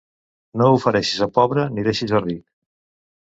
No 0.61 0.69
ofereixis 0.77 1.25
a 1.27 1.27
pobre, 1.35 1.65
ni 1.75 1.85
deixis 1.89 2.13
a 2.21 2.25
ric. 2.25 2.43